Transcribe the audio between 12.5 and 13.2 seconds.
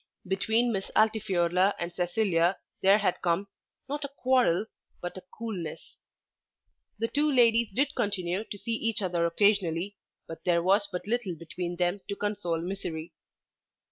misery.